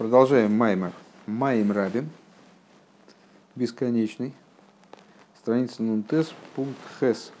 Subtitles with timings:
[0.00, 0.92] Продолжаем Маймер.
[1.26, 2.08] Майм Рабин.
[3.54, 4.32] Бесконечный.
[5.36, 7.34] Страница Нунтес, пункт Хес.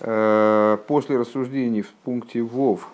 [0.00, 2.90] Э, после рассуждений в пункте Вов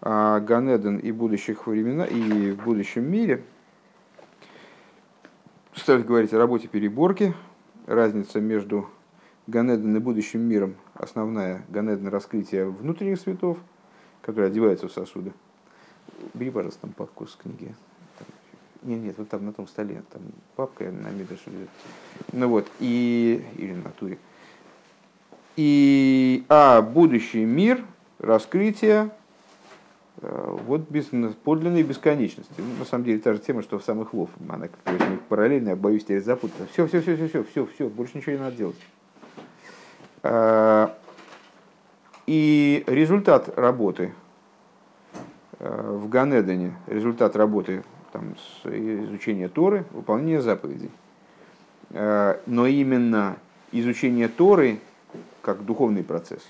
[0.00, 3.44] о Ганеден и будущих времена и в будущем мире,
[5.74, 7.34] стоит говорить о работе переборки,
[7.86, 8.88] разница между
[9.46, 13.58] Ганеден и будущим миром, основная Ганеден раскрытие внутренних светов,
[14.22, 15.34] которые одеваются в сосуды,
[16.34, 16.50] Бери,
[16.80, 17.74] там папку с книги.
[18.82, 20.22] Нет, нет, вот там на том столе, там
[20.56, 21.70] папка на Мидаш лежит.
[22.32, 23.42] Ну вот, и...
[23.56, 24.18] Или на туре.
[25.56, 26.44] И...
[26.50, 27.82] А будущий мир,
[28.18, 29.10] раскрытие,
[30.18, 31.06] э, вот без,
[31.44, 32.52] подлинной бесконечности.
[32.58, 34.28] Ну, на самом деле, та же тема, что в самых вов.
[34.50, 36.66] Она как-то очень параллельно, я боюсь теперь запутаться.
[36.70, 38.76] Все, все, все, все, все, все, все, больше ничего не надо делать.
[40.22, 40.94] А,
[42.26, 44.12] и результат работы
[45.58, 50.90] в Ганедане результат работы там, с изучения Торы, выполнение заповедей.
[51.90, 53.36] Э, но именно
[53.72, 54.78] изучение Торы
[55.42, 56.42] как духовный процесс,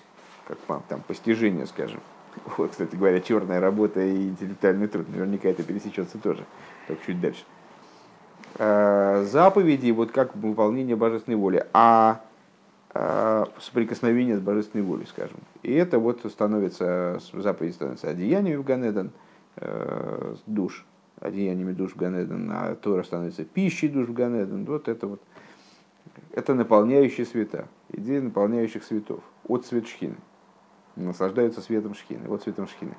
[0.46, 2.00] как там, постижение, скажем.
[2.58, 5.08] Вот, кстати говоря, черная работа и интеллектуальный труд.
[5.08, 6.44] Наверняка это пересечется тоже,
[6.86, 7.44] только чуть дальше.
[8.56, 11.66] Э, заповеди, вот как выполнение божественной воли.
[11.72, 12.33] А Э,
[13.58, 15.38] соприкосновение с божественной волей, скажем.
[15.62, 19.10] И это вот становится, заповедь становится одеяниями в Ганеден,
[19.56, 20.86] э, душ,
[21.20, 24.64] одеяниями душ в Ганеден, а Тора становится пищей душ в Ганеден.
[24.64, 25.20] Вот это вот,
[26.32, 30.16] это наполняющие света, идея наполняющих светов, от свет шхины.
[30.94, 32.94] Наслаждаются светом шхины, от светом шхины.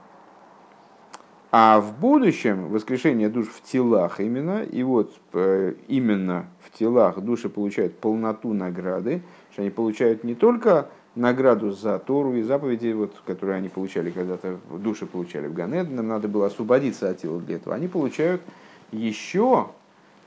[1.57, 7.47] А в будущем воскрешение душ в телах именно, и вот э, именно в телах души
[7.47, 9.23] получают полноту награды,
[9.55, 14.59] что они получают не только награду за Тору и заповеди, вот, которые они получали когда-то,
[14.69, 18.41] души получали в Ганед, нам надо было освободиться от тела для этого, они получают
[18.91, 19.69] еще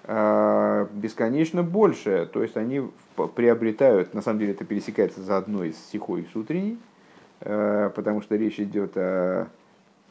[0.05, 2.89] э, бесконечно больше, то есть они
[3.35, 6.79] приобретают, на самом деле это пересекается за одной из стихой с утренней,
[7.41, 9.49] э, потому что речь идет о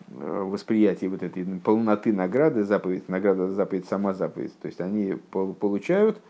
[0.10, 4.58] восприятии вот этой полноты награды, заповедь, награда заповедь, сама заповедь.
[4.62, 6.22] То есть они получают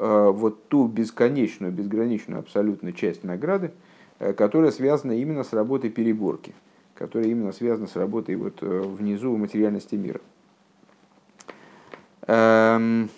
[0.00, 3.72] вот ту бесконечную, безграничную абсолютную часть награды,
[4.18, 6.54] э, которая связана именно с работой переборки,
[6.94, 10.20] которая именно связана с работой вот э, внизу материальности мира.
[12.26, 13.10] Эм,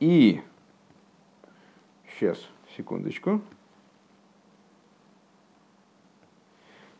[0.00, 0.40] и
[2.14, 2.38] сейчас,
[2.76, 3.40] секундочку.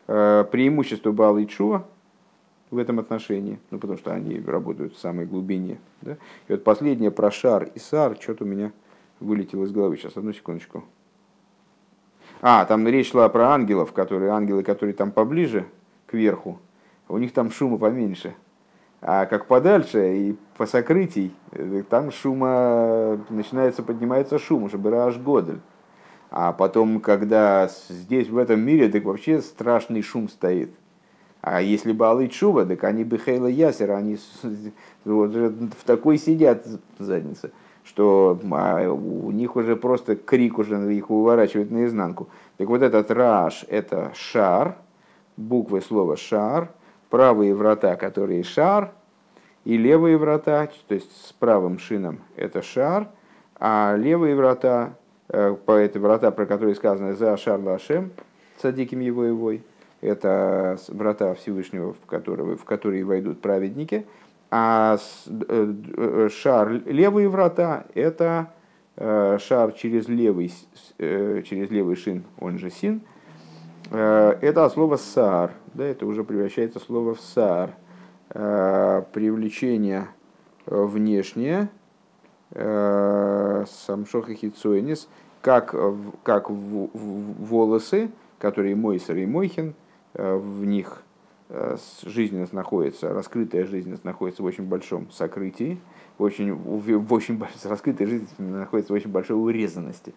[0.05, 1.85] Преимущество Бала и Чува–
[2.69, 5.79] в этом отношении, ну, потому что они работают в самой глубине.
[6.01, 6.13] Да?
[6.47, 8.71] И вот последнее про шар и сар, что-то у меня
[9.19, 9.97] вылетело из головы.
[9.97, 10.83] Сейчас, одну секундочку.
[12.41, 15.65] А, там речь шла про ангелов, которые, ангелы, которые там поближе
[16.05, 16.59] к верху,
[17.07, 18.35] у них там шума поменьше.
[18.99, 25.61] А как подальше и по сокрытий, э, там шума, начинается, поднимается шум, уже аж годель.
[26.29, 30.71] А потом, когда здесь, в этом мире, так вообще страшный шум стоит–
[31.41, 34.17] а если бы Алый Чува, так они бы Хейла Ясера, они
[35.05, 36.65] вот, в такой сидят
[36.99, 37.51] задница,
[37.83, 42.27] что а, у них уже просто крик уже их уворачивает наизнанку.
[42.57, 44.77] Так вот этот раш– это шар,
[45.37, 46.71] буквы слова шар,
[47.09, 48.91] правые врата, которые шар,
[49.63, 53.07] и левые врата, то есть с правым шином– это шар,
[53.59, 54.95] а левые врата,
[55.29, 58.11] э, по этой врата, про которые сказано «за шар лашем»,
[58.57, 59.63] цадиким его и вой–
[60.01, 64.05] это врата Всевышнего, в которые, в которые войдут праведники,
[64.49, 64.97] а
[65.27, 68.53] э, э, шар левые врата– это
[68.95, 70.53] э, шар через левый,
[70.97, 73.01] через левый шин, он же син,
[73.89, 77.71] это слово сар, да, это уже превращается слово в сар,
[78.27, 80.09] привлечение
[80.65, 81.69] внешнее,
[82.51, 85.07] самшоха хитсуэнис,
[85.41, 85.73] как,
[86.23, 89.73] как волосы, которые Мойсер и Мойхин–
[90.17, 91.03] в них
[91.49, 95.79] э, жизненность находится, раскрытая жизненность находится в очень большом сокрытии,
[96.17, 100.13] в очень, в очень раскрытая жизненность находится в очень большой урезанности.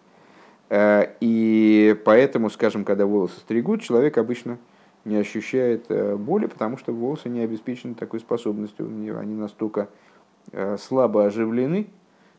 [0.69, 4.57] Э, и поэтому, скажем, когда волосы стригут, человек обычно
[5.05, 5.87] не ощущает
[6.19, 8.85] боли, потому что волосы не обеспечены такой способностью,
[9.17, 9.89] они настолько
[10.77, 11.87] слабо оживлены,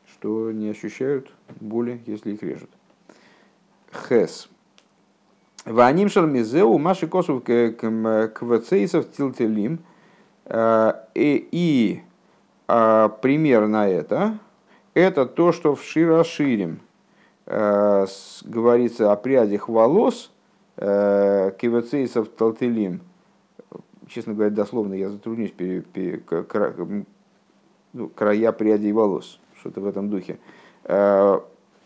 [0.06, 2.70] что не ощущают боли, если их режут.
[4.08, 4.48] Хес.
[5.64, 9.78] Ваним шармизеу маши косов квацейсов тилтелим.
[10.44, 12.02] Э, и
[12.68, 14.38] а, пример на это,
[14.94, 16.80] это то, что в Широширим
[17.46, 18.06] э,
[18.44, 20.32] говорится о прядях волос
[20.76, 23.00] э, кивацейсов талтелим,
[24.08, 26.74] честно говоря, дословно я затруднюсь пере, пере, кра,
[27.92, 30.38] ну, края прядей волос, что-то в этом духе.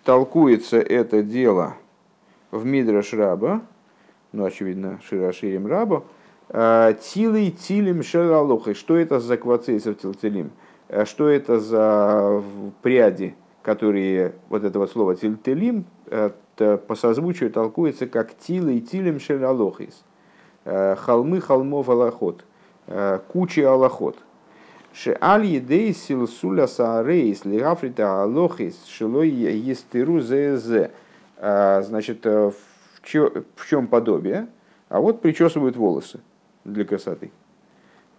[0.04, 1.74] Толкуется это дело
[2.56, 3.62] в Мидраш Раба,
[4.32, 6.04] ну, очевидно, Широширим Рабу,
[6.48, 8.74] э, Тилой Тилим Шералохой.
[8.74, 10.50] Что это за квацейсов Тилтилим?
[10.88, 12.42] Э, что это за
[12.82, 15.86] пряди, которые, вот это вот слово Тильтилим,
[16.56, 20.04] по созвучию толкуется как Тилой Тилим Шералохис.
[20.64, 22.44] Холмы холмов Аллахот.
[23.28, 24.16] Кучи Аллахот.
[24.98, 30.90] Шеаль едей силсуля саарейс лигафрита алохис шилой естеру зз.
[31.38, 32.54] Значит, в,
[33.02, 34.48] чё, в чем подобие?
[34.88, 36.20] А вот причесывают волосы
[36.64, 37.30] для красоты.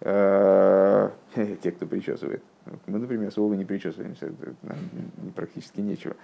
[0.00, 2.42] Те, кто причесывает.
[2.86, 4.32] Мы, например, слово не причесываемся,
[5.34, 6.14] практически нечего.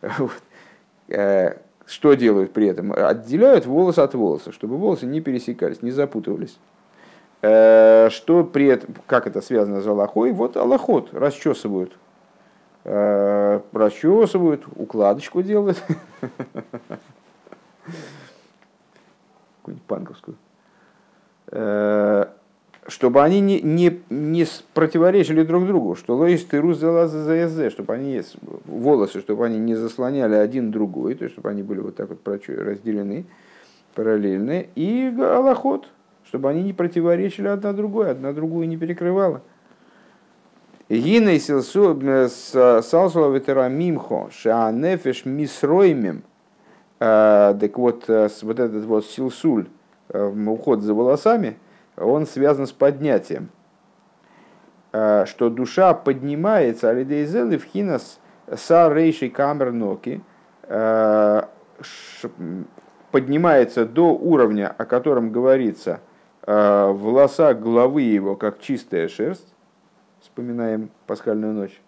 [0.18, 0.32] Вот.
[1.88, 2.92] Что делают при этом?
[2.92, 6.58] Отделяют волосы от волоса, чтобы волосы не пересекались, не запутывались.
[7.40, 10.32] Э, что при этом, как это связано с Аллахой?
[10.32, 11.96] Вот Аллахот расчесывают.
[12.90, 15.76] Э, расчесывают, укладочку делают.
[19.58, 20.38] Какую-нибудь панковскую.
[21.48, 22.28] Э,
[22.86, 28.22] чтобы они не, не, не противоречили друг другу, что лоис ты за чтобы они
[28.64, 32.22] волосы, чтобы они не заслоняли один другой, то есть чтобы они были вот так вот
[32.24, 33.26] разделены
[33.94, 35.88] параллельно, и аллахот,
[36.24, 39.42] чтобы они не противоречили одна другой, одна другую не перекрывала.
[40.88, 46.22] Гиней салсула ветера мимхо, шаанефеш мисроймем.
[47.00, 49.66] А, так вот, э, вот этот вот силсуль,
[50.08, 51.58] э, уход за волосами,
[51.96, 53.50] он связан с поднятием.
[54.90, 58.18] Что душа поднимается, алидейзел и в хинас
[58.56, 60.22] са рейши камер ноки,
[63.12, 66.00] поднимается до уровня, о котором говорится–
[66.48, 69.54] волоса головы его, как чистая шерсть,
[70.38, 71.80] вспоминаем пасхальную ночь.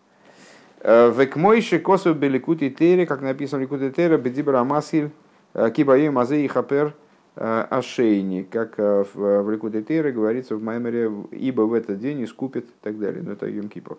[0.80, 5.10] А, Векмойши косу беликути тере, как написано в ликути тере, бедибра масиль,
[5.54, 6.94] а, кибаем азей хапер
[7.36, 12.98] ошейни, как в ликути тере говорится в Маймере, ибо в этот день искупит и так
[12.98, 13.22] далее.
[13.22, 13.98] Но это Йом Кипр.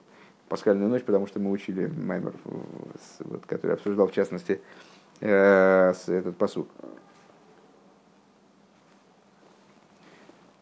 [0.50, 4.60] Пасхальную ночь, потому что мы учили Маймер, вот, который обсуждал в частности
[5.22, 6.68] этот посуд.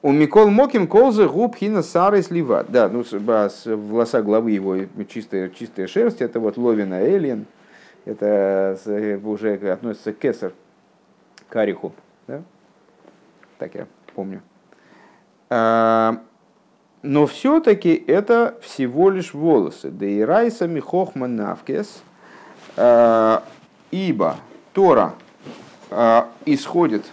[0.01, 2.63] У Микол Моким колзы губ хина сары слива.
[2.67, 4.77] Да, ну, волоса главы его
[5.09, 7.45] чистая, чистая шерсть, это вот ловина эллин,
[8.05, 8.79] это
[9.25, 10.53] уже относится к кесар,
[11.49, 11.91] к ариху.
[12.27, 12.43] Да?
[13.57, 14.41] Так я помню.
[15.49, 16.21] А,
[17.01, 19.89] но все-таки это всего лишь волосы.
[19.89, 22.01] Да и райса михохма навкес,
[22.77, 23.43] а,
[23.91, 24.37] ибо
[24.71, 25.13] Тора
[25.91, 27.03] а, исходит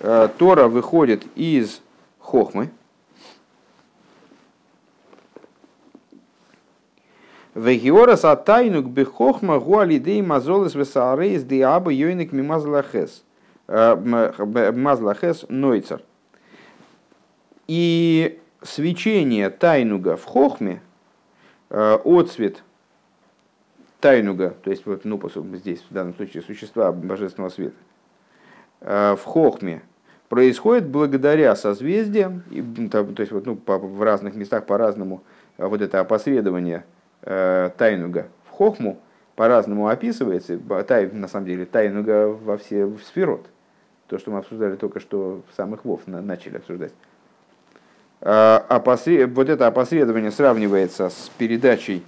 [0.00, 1.82] Тора выходит из
[2.18, 2.70] хохмы.
[7.54, 13.24] Вегиорас атайнук бехохма гуалидей мазолес весаарейс диаба йойник мимазлахес.
[13.66, 16.02] Э, мазлахес нойцер.
[17.66, 20.80] И свечение тайнуга в хохме,
[21.68, 22.62] э, отцвет
[24.00, 25.20] тайнуга, то есть вот, ну,
[25.54, 27.76] здесь в данном случае существа божественного света,
[28.80, 29.82] в хохме
[30.30, 35.22] происходит благодаря созвездиям, и, то есть вот, ну, по, в разных местах по-разному
[35.58, 36.84] а вот это опосредование
[37.22, 38.98] э, тайнуга в хохму
[39.34, 40.58] по-разному описывается.
[40.86, 43.44] Тай, на самом деле тайнуга во все в сферот.
[44.06, 46.92] То, что мы обсуждали только что в самых вов на, начали обсуждать.
[48.20, 49.30] А, опосред...
[49.30, 52.04] Вот это опосредование сравнивается с передачей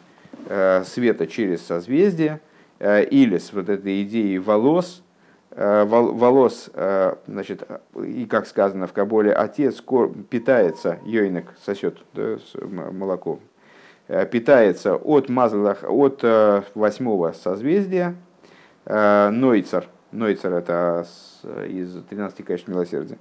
[0.48, 2.40] э, света через созвездие
[2.78, 5.11] э, или с вот этой идеей волос, Э,
[5.54, 9.82] волос, э, значит, и как сказано в Каболе, отец
[10.30, 13.38] питается, йойник сосет да, молоко,
[14.08, 16.22] э, питается от, мазлах, от
[16.74, 18.14] восьмого созвездия,
[18.84, 21.06] Нойцер, Нойцер это
[21.68, 23.18] из 13 качеств милосердия.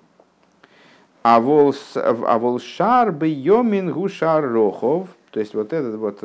[1.22, 6.24] А вол, а вол шар бы йомин гушар рохов, то есть вот этот вот,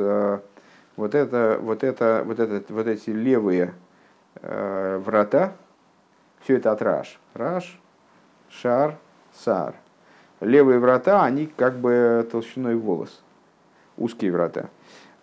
[0.95, 3.75] вот это, вот это, вот этот, вот эти левые
[4.41, 5.53] врата,
[6.41, 7.19] все это от Раш.
[7.33, 7.79] Раш,
[8.49, 8.97] Шар,
[9.33, 9.75] Сар.
[10.39, 13.21] Левые врата, они как бы толщиной волос.
[13.97, 14.69] Узкие врата.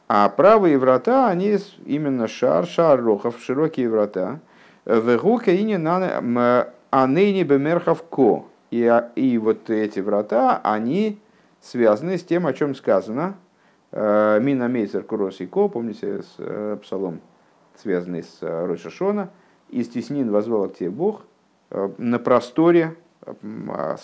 [0.09, 4.41] А правые врата, они именно шар, шар, рохов, широкие врата.
[4.85, 5.77] Вегука и не
[6.91, 8.45] анейни бемерхов ко.
[8.71, 11.21] И, а, и вот эти врата, они
[11.61, 13.37] связаны с тем, о чем сказано.
[13.93, 17.21] Э, Мина Мейцер Курос и Ко, помните, с э, псалом,
[17.77, 19.31] связанный с э, Рошашона.
[19.75, 21.23] «Из теснин возвал к тебе Бог
[21.71, 22.97] э, на просторе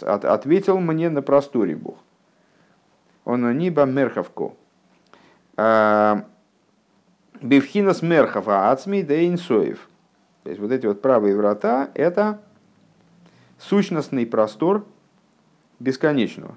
[0.02, 1.98] ответил мне на просторе Бог.
[3.24, 4.52] Он ниба мерховко.
[7.40, 9.88] Бифхинас мерхова ацми да инсоев.
[10.42, 12.40] То есть вот эти вот правые врата– это
[13.58, 14.86] сущностный простор
[15.78, 16.56] бесконечного.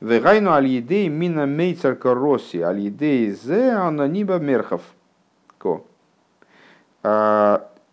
[0.00, 4.82] Вегайну аль-едей мина мейцар короси аль-едей зе ананиба мерхов.
[5.58, 5.84] Ко.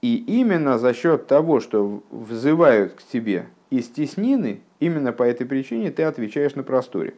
[0.02, 5.92] И именно за счет того, что взывают к тебе из теснины, именно по этой причине
[5.92, 7.16] ты отвечаешь на просторе.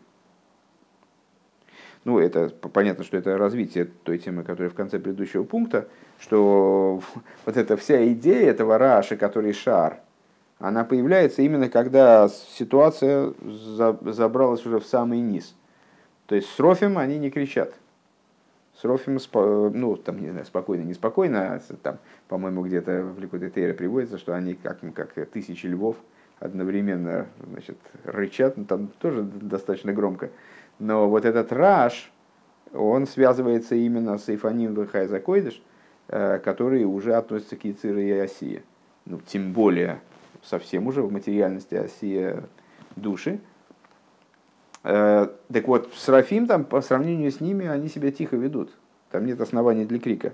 [2.04, 5.88] Ну, это понятно, что это развитие той темы, которая в конце предыдущего пункта,
[6.20, 7.02] что
[7.46, 10.00] вот эта вся идея этого Раши, который шар,
[10.58, 15.56] она появляется именно когда ситуация забралась уже в самый низ.
[16.26, 17.74] То есть с Рофем они не кричат.
[18.76, 19.18] С Рофем,
[19.74, 24.34] ну, там, не знаю, спокойно, неспокойно, а там, по-моему, где-то в Ликуде Тейре приводится, что
[24.34, 25.98] они как, как тысячи львов
[26.40, 30.32] одновременно значит, рычат, ну, там тоже достаточно громко.
[30.80, 32.12] Но вот этот раш,
[32.74, 34.76] он связывается именно с Эйфаним
[36.08, 38.64] э, которые уже относятся к Яцире и Осии.
[39.06, 40.02] Ну, тем более
[40.42, 42.44] совсем уже в материальности Осия
[42.96, 43.40] души.
[44.84, 48.72] Э, так вот, с Рафим там, по сравнению с ними, они себя тихо ведут.
[49.12, 50.34] Там нет оснований для крика.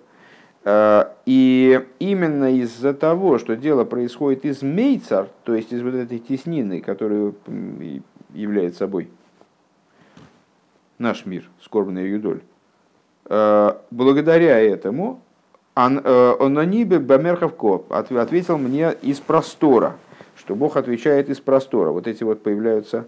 [0.63, 6.19] Э, и именно из-за того, что дело происходит из мейцар, то есть из вот этой
[6.19, 7.33] теснины, которая
[8.33, 9.09] является собой
[10.97, 12.41] наш мир, скорбная юдоль,
[13.25, 15.21] э, благодаря этому
[15.75, 19.97] Онанибе Бамерховко ответил мне из простора,
[20.35, 21.91] что Бог отвечает из простора.
[21.91, 23.05] Вот эти вот появляются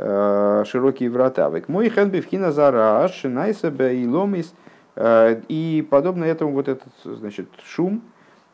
[0.00, 1.48] широкие врата.
[1.50, 4.54] Век мой хенби вхина зара шинайса и ломис.
[4.96, 8.02] Э, и подобно этому вот этот значит, шум,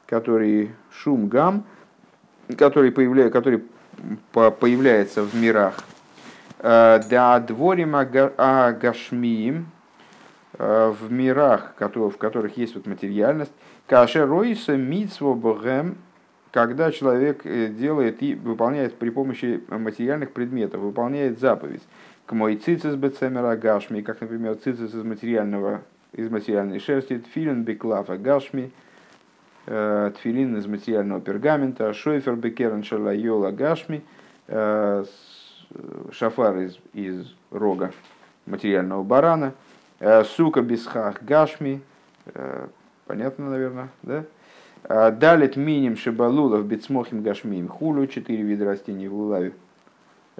[0.06, 1.64] который шум гам,
[2.58, 3.64] который, появляется, который
[4.32, 5.74] появляется в мирах.
[6.58, 9.66] Э, да дворим агашмиим,
[10.58, 13.52] Э, в мирах, в которых есть вот материальность,
[13.86, 15.98] каше ройса митсво богем,
[16.56, 21.82] когда человек э, делает и выполняет при помощи материальных предметов, выполняет заповедь.
[22.24, 25.82] К мой цицис бецемера гашми, как, например, цицис из материального
[26.14, 28.72] из материальной шерсти, тфилин беклафа гашми,
[29.66, 34.02] э, тфилин из материального пергамента, шойфер бекерен шалайола гашми,
[36.10, 37.92] шафар из, из рога
[38.46, 39.52] материального барана–
[39.98, 41.80] Э, сука бисхах гашми,
[42.26, 42.66] э,
[43.06, 44.24] понятно, наверное, да?
[44.88, 49.52] Э, далит миним шибалулов бицмохим гашмим хулю, четыре вида растений в лулаве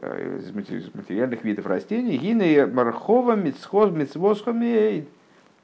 [0.00, 0.52] из
[0.94, 2.18] материальных видов растений.
[2.18, 5.08] Гины мархова мицхоз мицвосхамей.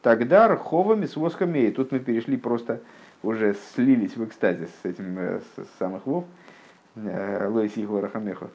[0.01, 1.71] Тогда рхова мицвосхамей.
[1.71, 2.81] Тут мы перешли просто,
[3.23, 6.25] уже слились в экстазе с этим с самых вов.
[6.97, 8.51] Лойс Рахамехов.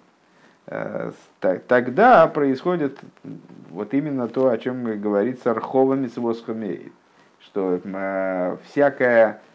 [0.67, 2.99] Э, тогда происходит
[3.69, 6.91] вот именно то, о чем говорит Сархова с Восхамей,
[7.39, 9.46] что э, всякая э,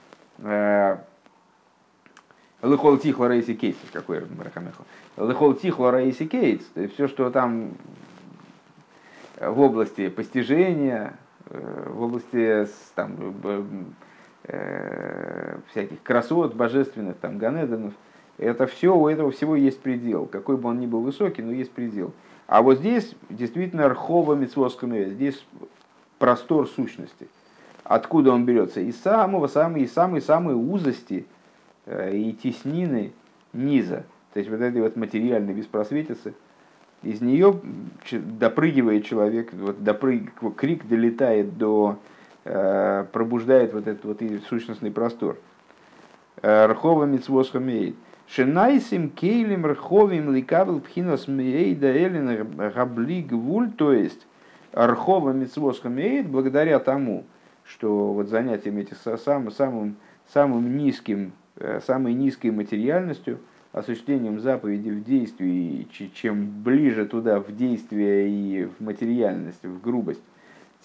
[2.62, 4.84] Лыхол Тихо Рейси Кейтс, какой Марахамехо.
[5.16, 7.72] Лыхол Тихо Рейси Кейтс, все, что там
[9.40, 11.16] в области постижения,
[11.48, 13.16] в области там,
[15.70, 17.94] всяких красот божественных, там, ганеденов–
[18.38, 20.26] это все, у этого всего есть предел.
[20.26, 22.12] Какой бы он ни был высокий, но есть предел.
[22.46, 25.44] А вот здесь действительно рхова митцвоскамея, здесь
[26.18, 27.28] простор сущности.
[27.84, 28.80] Откуда он берется?
[28.80, 31.26] Из самого, самой, самой, самой узости
[31.86, 33.12] э, и теснины
[33.52, 34.04] низа.
[34.32, 36.34] То есть вот этой вот материальной беспросветицы.
[37.02, 37.60] Из нее
[38.12, 41.98] допрыгивает человек, вот допрыг, крик долетает до,
[42.44, 45.36] э, пробуждает вот этот вот сущностный простор.
[46.40, 47.94] Э, рхова митцвоскамея.
[48.28, 54.26] Шинайсим кейлем рховим ликавел пхинас мейда элин габли гвуль, то есть
[54.74, 57.24] рхова митцвос хамеет, благодаря тому,
[57.64, 59.96] что вот занятием этим самым, самым,
[60.32, 63.38] самым низким, э, самой низкой материальностью,
[63.72, 70.22] осуществлением заповеди в действии, чем ближе туда в действие и в материальность, в грубость,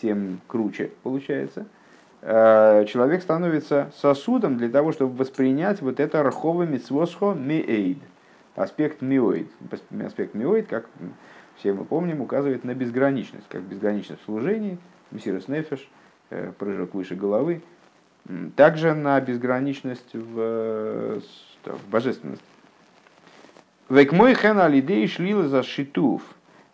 [0.02, 1.68] тем круче получается–
[2.22, 8.00] Э, человек становится сосудом для того, чтобы воспринять вот это рахова мицвосхо миэйд,
[8.56, 9.50] аспект миоид.
[10.06, 10.90] Аспект миоид, как
[11.56, 14.80] все мы помним, указывает на безграничность, как безграничность в служении,
[15.12, 15.90] мессирос нефеш,
[16.30, 17.62] прыжок выше головы,
[18.56, 21.22] также на безграничность в,
[21.66, 22.44] в божественности.
[23.90, 26.22] Век мой хэн алидей шлила за шитув.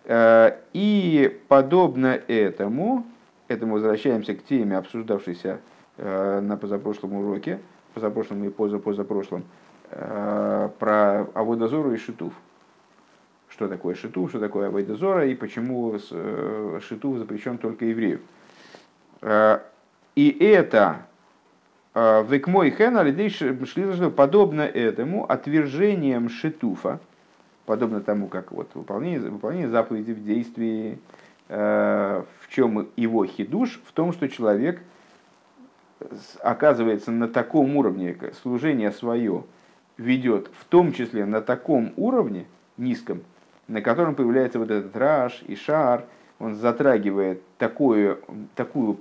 [0.05, 3.05] Э, и подобно этому,
[3.47, 5.59] это мы возвращаемся к теме, обсуждавшейся
[5.97, 7.59] э, на позапрошлом уроке,
[7.93, 9.43] позапрошлом и позапозапрошлом,
[10.79, 12.33] про Аводозору и Шитув.
[13.47, 15.99] Что такое Шитув, что такое Аводозора и почему
[16.79, 18.21] Шитув запрещен только еврею.
[19.23, 21.05] И это
[21.93, 22.97] Векмой хен
[23.65, 26.99] шли подобно этому отвержением шитуфа,
[27.65, 30.99] подобно тому, как вот выполнение, выполнение заповеди в действии,
[31.47, 34.81] в чем его хидуш, в том, что человек
[36.41, 39.45] оказывается на таком уровне, служение свое
[39.97, 42.45] ведет, в том числе на таком уровне
[42.77, 43.21] низком,
[43.67, 46.05] на котором появляется вот этот раш и шар,
[46.39, 48.17] он затрагивает такое,
[48.55, 48.97] такую,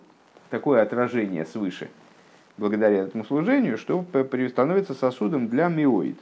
[0.53, 1.89] такое отражение свыше–
[2.57, 4.05] благодаря этому служению, что
[4.49, 6.19] становится сосудом для миоид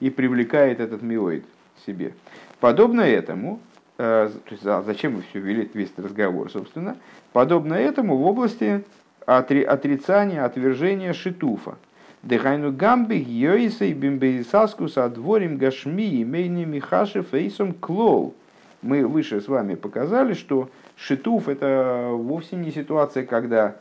[0.00, 1.44] и привлекает этот миоид
[1.84, 2.14] себе.
[2.60, 3.60] Подобно этому,
[3.98, 6.96] э, то есть, зачем мы все вели весь разговор, собственно,
[7.32, 8.84] подобно этому в области
[9.26, 11.76] отри, отрицания, отвержения шитуфа.
[12.22, 18.34] Дехайну гамби йойсей бимбейсаскус адворим гашми имейни михаши фейсом клоу.
[18.82, 23.76] Мы выше с вами показали, что шитуф это вовсе не ситуация, когда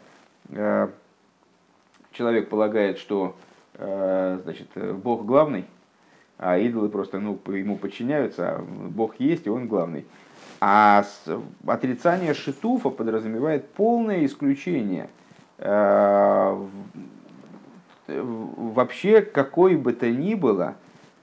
[0.49, 0.89] э,
[2.11, 3.35] человек полагает, что
[3.75, 4.67] э, значит,
[5.01, 5.65] Бог главный,
[6.37, 10.05] а идолы просто ну, ему подчиняются, а Бог есть, и он главный.
[10.59, 11.05] А
[11.65, 15.09] отрицание шитуфа подразумевает полное исключение
[15.57, 16.65] э,
[18.07, 20.75] вообще какой бы то ни было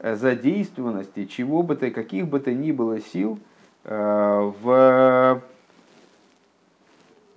[0.02, 3.38] задействованности, чего бы то, каких бы то ни было сил
[3.84, 5.42] в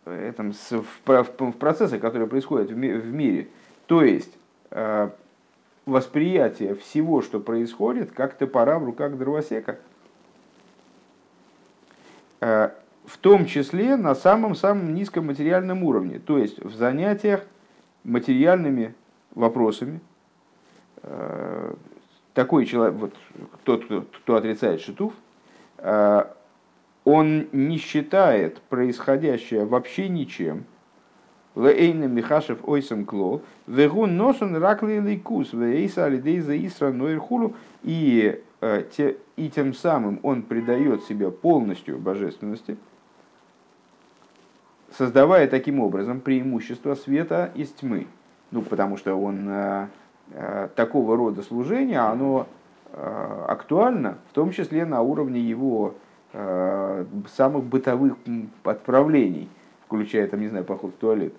[0.09, 3.47] этом, в, в, в процессы, которые происходят в, в мире.
[3.87, 4.31] То есть
[4.71, 5.09] э,
[5.85, 9.79] восприятие всего, что происходит, как топора в руках дровосека.
[12.41, 12.69] Э,
[13.05, 17.45] в том числе на самом-самом низком материальном уровне, то есть в занятиях
[18.03, 18.95] материальными
[19.35, 19.99] вопросами.
[21.03, 21.73] Э,
[22.33, 23.13] такой человек, вот,
[23.63, 25.13] тот, кто, кто отрицает шитув,
[27.05, 30.65] он не считает происходящее вообще ничем.
[31.53, 38.83] Лейна Михашев ойсом кло, вегу носун ракли лейкус, вейса алидейза исра нойрхулу, и, э,
[39.37, 42.75] и тем самым он придает себя полностью божественности,
[44.91, 48.07] создавая таким образом преимущество света из тьмы.
[48.51, 49.87] Ну, потому что он э,
[50.31, 52.47] э, такого рода служение, оно
[53.47, 55.95] актуально, в том числе на уровне его
[57.33, 58.15] самых бытовых
[58.63, 59.47] отправлений,
[59.85, 61.33] включая, там, не знаю, поход в туалет,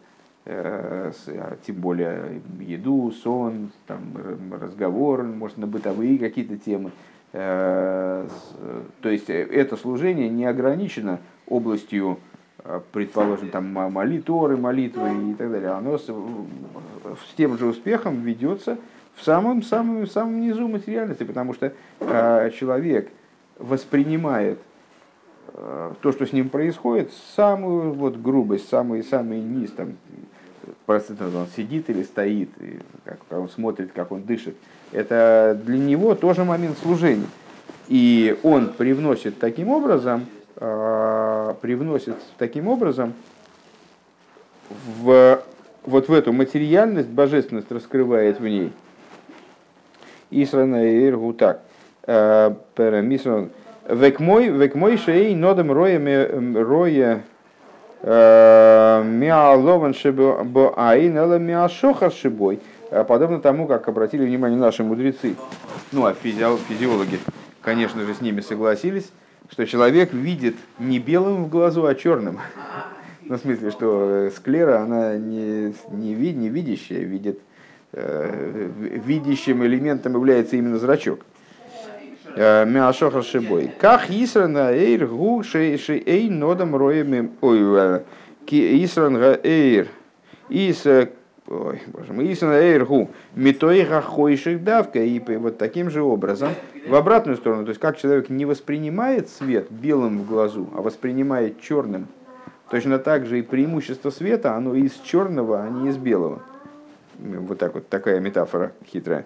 [0.47, 4.01] э, а тем более еду, сон, там,
[4.61, 6.93] разговор, может, на бытовые какие-то темы.
[7.33, 8.27] Э,
[9.03, 12.19] то есть это служение не ограничено областью,
[12.93, 15.71] предположим, там, молитвы, молитвы и так далее.
[15.71, 18.79] Оно с, с тем же успехом ведется
[19.15, 23.11] в самом, самом, низу материальности, потому что человек
[23.59, 24.76] воспринимает Э,
[26.03, 29.95] то, что с ним происходит, самую вот грубость, самый, самый низ, там,
[30.85, 34.57] просто он сидит или стоит, и как, как он смотрит, как он дышит,
[34.93, 37.27] это для него тоже момент служения.
[37.89, 43.15] И он привносит таким образом, э, привносит таким образом
[44.99, 45.41] в,
[45.85, 48.73] вот в эту материальность, божественность раскрывает в ней.
[50.31, 51.63] Исрана и Иргу так.
[52.07, 53.51] Э, Перемисон
[53.89, 56.01] Век мой, век мой шей нодам роя
[56.55, 57.23] роя
[58.03, 62.59] э, миалован шибо айн эла миашохар шибой.
[62.91, 65.37] Э, подобно тому, как обратили внимание наши мудрецы,
[65.93, 67.21] ну а физиологи,
[67.61, 69.13] конечно же, с ними согласились,
[69.51, 72.41] что человек видит не белым в глазу, а черным.
[73.29, 77.41] Ну, в смысле, что склера, она не, не, вид, не видящая, видит,
[77.93, 78.71] э,
[79.05, 81.27] видящим элементом является именно зрачок.
[82.37, 83.71] Мяшохар Шибой.
[83.79, 88.03] Как Исран Эйр Гу Шей Эй Нодам Роями Ой
[88.45, 89.89] Ки Исран Эйр
[90.51, 90.87] Ис
[91.49, 96.51] Ой, боже мой, Исран Эйр Гу Митой Гахойших Давка и вот таким же образом
[96.89, 101.61] в обратную сторону, то есть как человек не воспринимает свет белым в глазу, а воспринимает
[101.61, 102.09] черным,
[102.69, 106.43] точно так же и преимущество света, оно из черного, а не из белого.
[107.19, 109.25] Вот так вот такая метафора хитрая.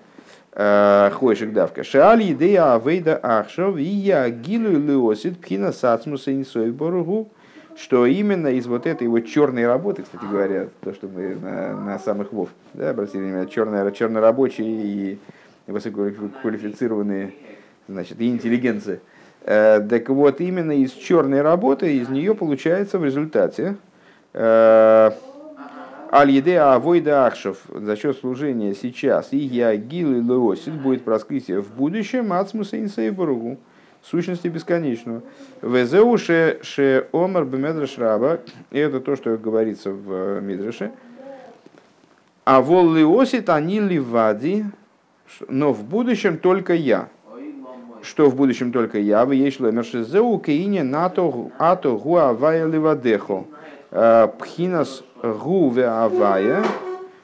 [0.53, 1.85] Э, Хойшик давка.
[1.85, 7.31] Шаали идея авейда ахшов и я гилу леосит пхина сацмуса инсой боругу.
[7.77, 11.99] Что именно из вот этой вот черной работы, кстати говоря, то, что мы на, на
[11.99, 15.19] самых вов, да, обратили внимание, черные, чернорабочие и
[15.67, 17.33] высококвалифицированные,
[17.89, 19.01] значит, и интеллигенция.
[19.45, 23.77] Э, так вот, именно из черной работы, из нее получается в результате
[26.11, 31.61] э, Аль-Еде Авойда Ахшев за счет служения сейчас и я Гил и Леосит будет раскрытие
[31.61, 33.59] в будущем Ацмуса Инсейбургу,
[34.03, 35.23] сущности бесконечного.
[35.63, 38.39] Везеу ше, ше омар бемедраш раба,
[38.71, 40.93] и это то, что говорится в э, Мидраше.
[42.45, 44.65] А вол Леосит они ливади,
[45.49, 47.09] но в будущем только я.
[48.03, 49.27] Что в будущем только я?
[49.27, 53.45] Вы есть лемершезеу кейне нато ато гуавая ливадехо.
[53.91, 56.65] Э, пхинас гуве авая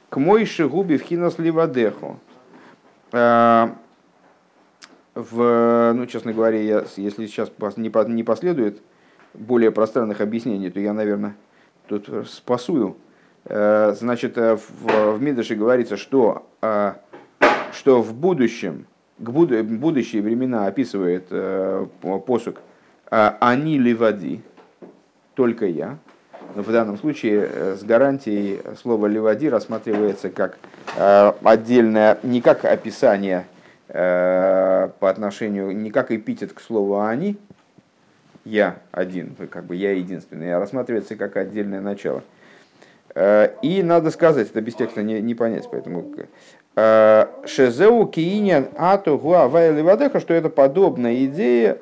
[0.09, 2.17] к мойши губи вхинас ливадехо.
[3.13, 3.69] Э,
[5.15, 8.83] в, ну, честно говоря, я, если сейчас не, не последует
[9.35, 11.37] более пространных объяснений, то я, наверное,
[11.89, 12.97] тут спасую.
[13.45, 14.61] Э, значит, в,
[15.13, 16.47] в Мидаше говорится, что,
[17.73, 18.87] что в будущем,
[19.19, 21.29] к буд, будущие времена описывает
[22.27, 22.61] посук
[23.09, 24.43] «Они ли води»,
[25.35, 25.99] только я,
[26.63, 30.59] в данном случае э, с гарантией слово «левади» рассматривается как
[30.97, 33.47] э, отдельное, не как описание
[33.89, 37.37] э, по отношению, не как эпитет к слову «они»,
[38.45, 42.23] я один, как бы я единственный, а рассматривается как отдельное начало.
[43.63, 46.13] И надо сказать, это без текста не, не понять, поэтому
[46.77, 51.79] Шезеу киинян ату гуа левадеха, что это подобная идея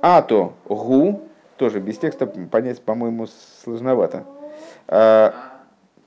[0.00, 1.22] Ато гу,
[1.56, 3.26] тоже без текста понять, по-моему,
[3.62, 4.24] сложновато.
[4.86, 5.34] А,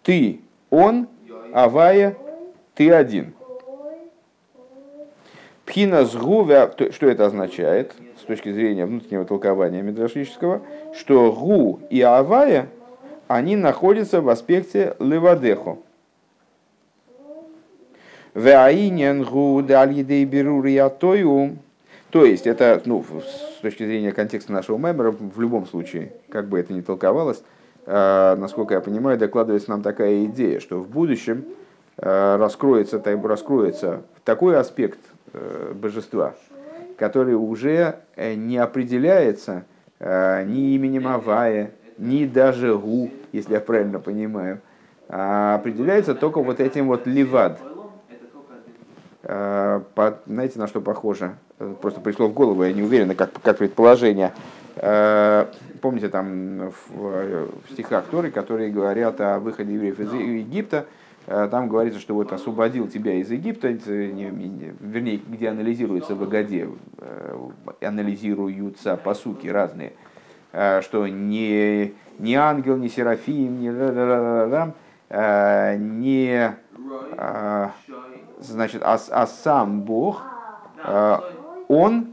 [0.04, 1.08] ты, он,
[1.54, 2.16] авая,
[2.76, 3.34] ты один.
[5.66, 10.62] Пхина сгувя, что это означает с точки зрения внутреннего толкования медрашического,
[10.94, 12.68] что гу и авая,
[13.28, 15.80] они находятся в аспекте левадеху.
[18.34, 21.58] Веаинен гу даль едей берури атою,
[22.12, 26.60] то есть это, ну, с точки зрения контекста нашего мемора, в любом случае, как бы
[26.60, 27.41] это ни толковалось,
[27.86, 31.45] э, насколько я понимаю, докладывается нам такая идея, что в будущем
[31.97, 35.00] э, раскроется, раскроется такой аспект
[35.32, 36.36] э, божества,
[36.97, 39.63] который уже не определяется
[40.00, 44.60] ни именем Авая, ни даже Гу, если я правильно понимаю,
[45.08, 47.60] а определяется только вот этим вот ливад.
[49.24, 51.36] Знаете, на что похоже?
[51.82, 54.34] Просто пришло в голову, я не уверен, как, как предположение.
[54.76, 55.47] Э,
[55.82, 60.86] помните там в, в стихах Торы, которые говорят о выходе евреев из Египта,
[61.28, 66.69] э, там говорится, что вот освободил тебя из Египта, вернее, где анализируется в Агаде,
[67.00, 67.50] э,
[67.82, 69.93] анализируются посуки разные,
[70.82, 73.69] что не, не ангел, не серафим, не,
[75.78, 76.56] не
[78.39, 80.24] значит, а, а сам Бог,
[81.72, 82.08] он,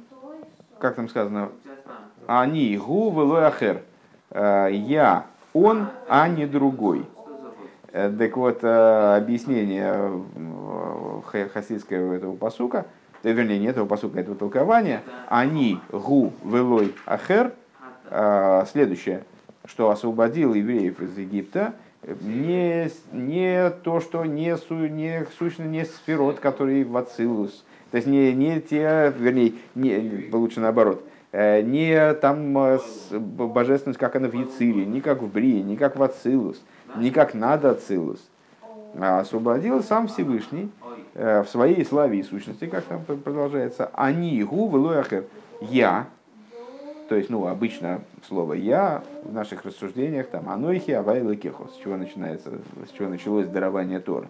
[0.79, 1.51] как там сказано,
[2.29, 3.11] они гу
[3.47, 3.83] ахер,
[4.31, 7.05] э, я, он, а не другой.
[7.91, 10.13] Э, так вот, э, объяснение
[11.53, 12.87] хасидского этого посука,
[13.25, 17.53] вернее, не этого посука, этого толкования, они гу велой ахер,
[18.71, 19.25] следующее,
[19.67, 21.75] что освободил евреев из Египта,
[22.23, 28.07] не, не то, что не, су, не сущно не сферот, который в Ацилус, то есть
[28.07, 32.79] не, не те, вернее, не, лучше наоборот, э, не там э,
[33.19, 36.63] божественность, как она в Яцире, не как в Брии, не как в Ацилус,
[36.97, 38.21] не как надо Ацилус.
[38.99, 40.71] А освободил сам Всевышний
[41.15, 45.25] э, в своей славе и сущности, как там продолжается, они гу велуахер,
[45.63, 46.09] я,
[47.09, 51.97] то есть, ну, обычно слово «я» в наших рассуждениях, там, «анойхи авай кехос», с чего
[51.97, 52.51] начинается,
[52.87, 54.29] с чего началось дарование Тора.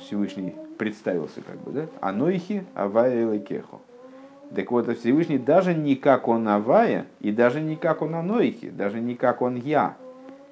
[0.00, 1.86] Всевышний представился, как бы, да?
[2.00, 3.78] Анойхи Авая Элекехо.
[4.52, 9.00] Так вот, Всевышний даже не как он Авая, и даже не как он Анойхи, даже
[9.00, 9.94] не как он Я,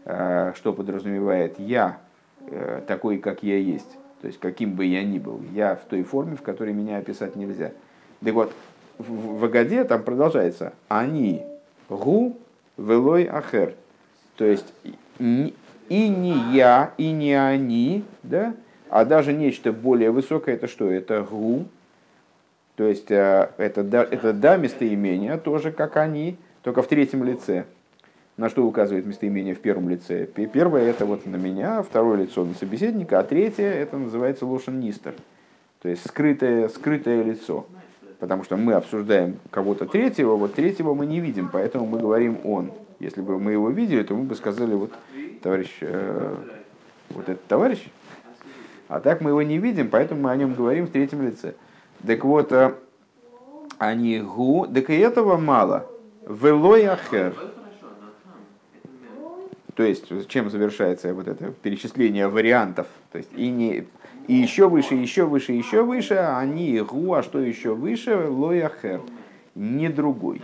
[0.04, 1.98] э, что подразумевает Я,
[2.46, 3.90] э, такой, как я есть,
[4.20, 7.34] то есть каким бы я ни был, я в той форме, в которой меня описать
[7.34, 7.72] нельзя.
[8.24, 8.52] Так вот,
[8.98, 11.42] в Агаде там продолжается «Они
[11.88, 12.38] гу
[12.78, 13.74] велой ахер».
[14.36, 14.72] То есть
[15.18, 15.52] и
[15.90, 18.54] не я, и не они, да,
[18.90, 20.90] а даже нечто более высокое, это что?
[20.90, 21.66] Это гу,
[22.76, 27.66] то есть это, это да местоимение, тоже как они, только в третьем лице.
[28.36, 30.26] На что указывает местоимение в первом лице?
[30.26, 35.14] Первое это вот на меня, второе лицо на собеседника, а третье это называется лошен нистер.
[35.82, 37.66] То есть скрытое, скрытое лицо.
[38.18, 42.72] Потому что мы обсуждаем кого-то третьего, вот третьего мы не видим, поэтому мы говорим он.
[42.98, 44.92] Если бы мы его видели, то мы бы сказали, вот
[45.42, 46.34] товарищ, э,
[47.10, 47.86] вот этот товарищ,
[48.90, 51.54] а так мы его не видим, поэтому мы о нем говорим в третьем лице.
[52.04, 52.74] Так вот, э,
[53.78, 55.86] они гу, так и этого мало.
[56.26, 57.32] Велой ахер.
[59.76, 63.86] то есть чем завершается вот это перечисление вариантов, то есть и не
[64.26, 69.02] и еще выше, еще выше, еще выше, а они гу, а что еще выше, лояхер,
[69.54, 70.42] не другой.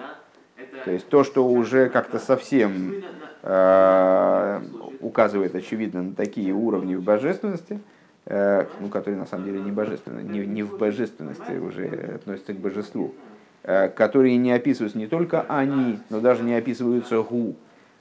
[0.84, 3.02] То есть то, что уже как-то совсем
[3.42, 4.60] э,
[5.00, 7.80] указывает, очевидно, на такие уровни в божественности,
[8.28, 11.86] ну, которые на самом деле не божественны, не, не в божественности уже
[12.16, 13.14] относятся к божеству,
[13.62, 17.54] э, которые не описываются не только они, но даже не описываются гу,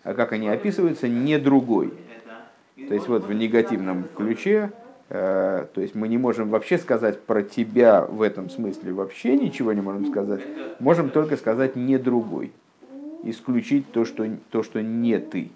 [0.04, 1.94] а как они описываются, не другой.
[2.76, 4.72] То есть вот в негативном ключе,
[5.10, 9.74] э, то есть мы не можем вообще сказать про тебя в этом смысле, вообще ничего
[9.74, 10.42] не можем сказать,
[10.80, 12.52] можем только сказать не другой
[13.24, 15.50] исключить то, что, то, что не ты.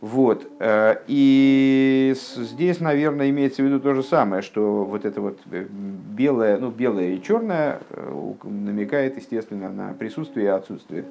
[0.00, 0.50] Вот.
[0.60, 5.66] Э, и здесь, наверное, имеется в виду то же самое, что вот это вот э,
[5.70, 11.04] белое, ну, белое и черное э, намекает, естественно, на присутствие и отсутствие,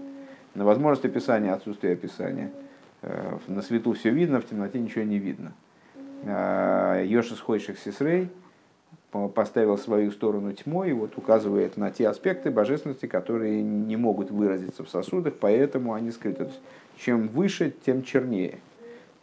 [0.55, 2.51] на возможность описания, отсутствие описания.
[3.47, 5.53] На свету все видно, в темноте ничего не видно.
[7.05, 8.27] Йошис Хойших Сисрей–
[9.11, 14.83] поставил свою сторону тьмой и вот указывает на те аспекты божественности, которые не могут выразиться
[14.83, 16.49] в сосудах, поэтому они скрыты.
[16.97, 18.59] чем выше, тем чернее,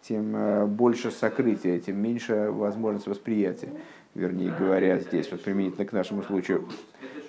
[0.09, 3.71] тем э, больше сокрытия, тем меньше возможность восприятия,
[4.15, 6.69] вернее говоря, здесь, вот применительно к нашему случаю.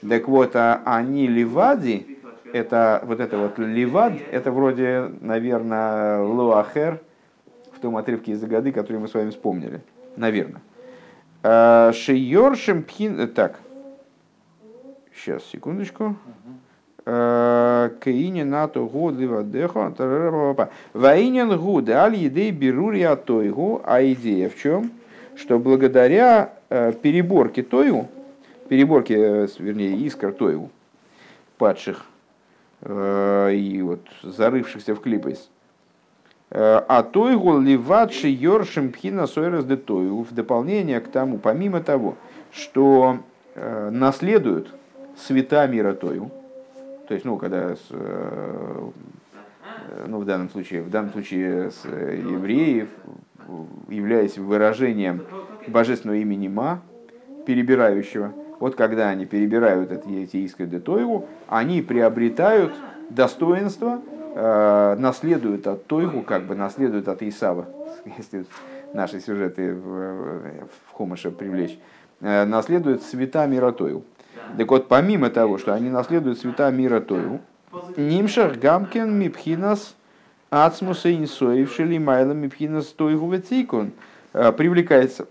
[0.07, 2.17] Так вот, а они ливади,
[2.53, 7.01] это вот это вот ливад, это вроде, наверное, лоахер
[7.73, 9.81] в том отрывке из Загады, который мы с вами вспомнили.
[10.15, 10.61] Наверное.
[11.43, 13.19] Э, Шейоршим пхин...
[13.19, 13.59] Э, так,
[15.13, 16.15] сейчас, секундочку.
[16.25, 16.66] Э,
[17.08, 19.93] Каине нато год ливадехо.
[20.93, 23.82] Ваинен гуд аль едей берури атойгу.
[23.86, 24.91] А идея в чем?
[25.38, 28.10] Что благодаря переборке тойгу,
[28.67, 30.70] переборке, вернее, искр тойгу,
[31.58, 32.04] падших
[32.84, 35.50] и вот зарывшихся в клипойс,
[36.52, 40.24] а тойгу ливадши йоршим пхина сойрас де тойгу.
[40.24, 42.15] В дополнение к тому, помимо того,
[42.52, 43.20] что
[43.56, 44.74] э, наследуют
[45.15, 46.32] света мира тойгу,
[47.08, 48.89] то есть, ну, когда с, э,
[50.08, 52.89] ну, в данном случае, в данном случае с евреев,
[53.89, 55.24] являясь выражением
[55.67, 56.82] божественного имени Ма,
[57.46, 62.74] перебирающего, вот когда они перебирают эти, искры Детоеву, они приобретают
[63.10, 64.02] достоинство,
[64.39, 67.65] Э, наследуют от Тойгу, как бы наследуют от Исава,
[68.17, 68.46] если
[68.93, 70.41] наши сюжеты в,
[70.86, 71.80] в Хомыша привлечь,
[72.22, 74.04] э, наследуют цвета мира Тойгу.
[74.58, 77.41] Так вот, помимо того, что они наследуют цвета мира Тойгу,
[77.95, 79.95] Нимшах Гамкин Мипхинас
[80.50, 83.91] Ацмуса Инсоев Шелимайла Мипхинас Тойгу Ветикун
[84.34, 85.28] э, привлекается,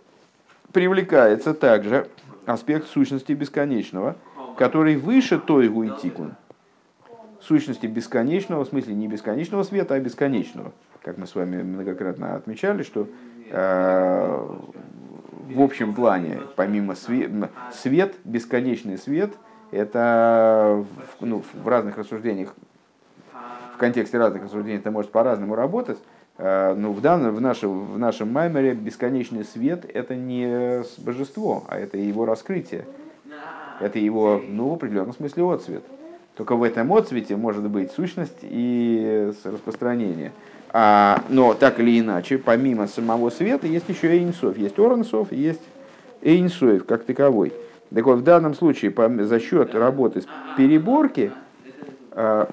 [0.73, 2.09] привлекается также
[2.45, 4.17] аспект сущности бесконечного,
[4.59, 6.35] который выше Тойгу и Тикун–
[7.47, 10.73] сущности бесконечного, в смысле не бесконечного света, а бесконечного.
[11.03, 13.07] Как мы с вами многократно отмечали, что
[13.51, 14.49] э,
[15.55, 17.31] в общем плане, помимо свет,
[17.73, 19.35] свет, бесконечный свет,
[19.71, 20.85] это
[21.21, 22.55] ну, в разных рассуждениях,
[23.75, 25.99] в контексте разных рассуждений это может по-разному работать,
[26.39, 31.79] э, но в, данном, в, нашем, в нашем маймере бесконечный свет это не божество, а
[31.79, 32.87] это его раскрытие.
[33.79, 35.85] Это его, ну, в определенном смысле, отцвет.
[36.35, 40.33] Только в этом отцвете может быть сущность и распространение.
[40.71, 44.59] А, но так или иначе, помимо самого света, есть еще Эйнсов.
[44.59, 45.63] Есть Орансов, есть
[46.23, 47.53] Эйнсоев как таковой.
[47.95, 50.27] Так вот, в данном случае, по, за счет работы с
[50.57, 51.33] переборки,
[52.13, 52.49] а,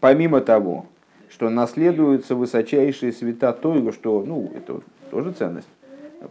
[0.00, 0.86] помимо того,
[1.28, 5.68] что наследуются высочайшие света Тойгу, что, ну, это тоже ценность,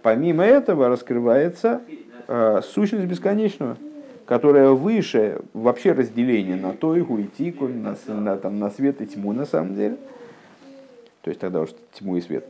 [0.01, 1.81] помимо этого раскрывается
[2.27, 3.77] а, сущность бесконечного
[4.25, 9.33] которая выше вообще разделения на тойгу и тику, на, на, там, на свет и тьму
[9.33, 9.97] на самом деле.
[11.25, 12.45] То есть тогда уж тьму и свет.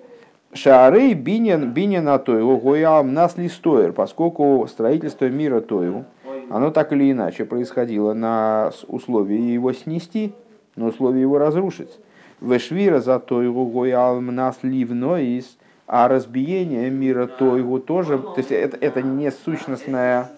[0.53, 6.05] Шарей бинен бинен на тойгу гоям нас листоер, поскольку строительство мира тойгу,
[6.51, 10.33] оно так или иначе происходило на условии его снести,
[10.75, 11.97] на условии его разрушить.
[12.39, 15.57] Вешвира за тойгу гоям нас ливноис,
[15.87, 20.29] а разбиение мира тойгу тоже, то есть это, это не сущностная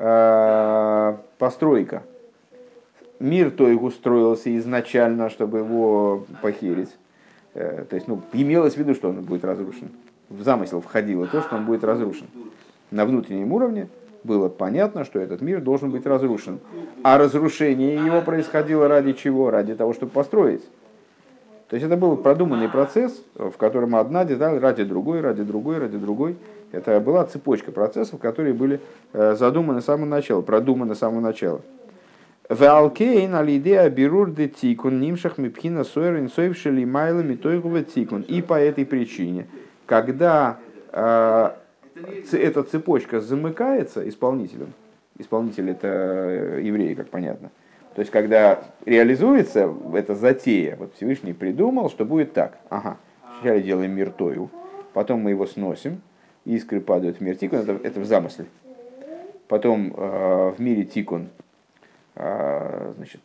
[0.00, 2.04] Э, постройка.
[3.18, 6.90] Мир то их устроился изначально, чтобы его похерить.
[7.58, 9.88] Э, то есть, ну, имелось в виду, что он будет разрушен.
[10.28, 12.28] В замысел входило то, что он будет разрушен.
[12.92, 13.88] На внутреннем уровне
[14.22, 16.60] было понятно, что этот мир должен быть разрушен.
[17.02, 19.50] А разрушение его происходило ради чего?
[19.50, 20.62] Ради того, чтобы построить.
[21.68, 25.98] То есть это был продуманный процесс, в котором одна деталь ради другой, ради другой, ради
[25.98, 26.36] другой.
[26.70, 28.80] Это была цепочка процессов, которые были
[29.12, 31.60] э, задуманы с самого начала, продуманы с самого начала.
[32.48, 38.22] Валкейн алидея бирур де тикун нимшах мипхина сойрин сойвшили майлами тойгува тикун.
[38.22, 39.46] И по этой причине,
[39.84, 40.58] когда
[40.92, 41.50] э,
[42.32, 44.72] эта цепочка замыкается исполнителем,
[45.18, 47.50] исполнитель это э, евреи, как понятно,
[47.94, 52.58] то есть, когда реализуется эта затея, вот Всевышний придумал, что будет так.
[52.70, 52.96] Ага,
[53.40, 54.50] вначале делаем мир Тою,
[54.92, 56.00] потом мы его сносим,
[56.44, 58.46] искры падают в мир Тикун, это, это в замысле.
[59.48, 61.28] Потом э, в мире Тикун
[62.96, 63.20] значит,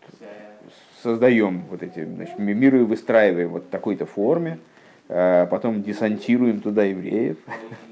[1.02, 4.60] создаем вот эти значит, миры, выстраиваем вот такой-то форме,
[5.10, 7.38] э, потом десантируем туда евреев,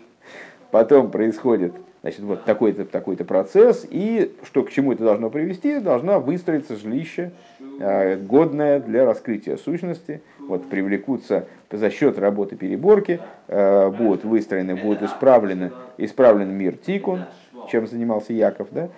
[0.71, 5.79] потом происходит Значит, вот такой-то такой процесс, и что к чему это должно привести?
[5.79, 7.31] Должна выстроиться жилище,
[7.79, 10.23] э, годное для раскрытия сущности.
[10.39, 17.25] Вот привлекутся за счет работы переборки, будут выстроены, будут исправлены, исправлен мир Тикун,
[17.69, 18.89] чем занимался Яков, да?